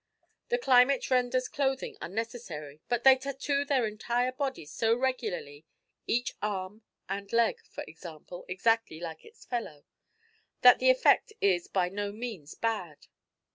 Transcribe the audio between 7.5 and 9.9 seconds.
for example, exactly like its fellow),